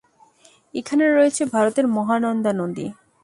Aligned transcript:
এখানে 0.73 1.05
রয়েছে 1.07 1.43
ভারতের 1.45 1.85
মহানন্দা 1.87 2.51
নদী। 2.53 2.85